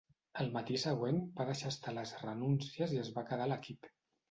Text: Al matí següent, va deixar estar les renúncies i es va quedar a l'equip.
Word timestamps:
Al 0.43 0.47
matí 0.53 0.79
següent, 0.83 1.19
va 1.41 1.47
deixar 1.51 1.69
estar 1.75 1.95
les 1.99 2.15
renúncies 2.23 2.99
i 2.99 3.01
es 3.05 3.15
va 3.21 3.27
quedar 3.31 3.49
a 3.49 3.53
l'equip. 3.55 3.95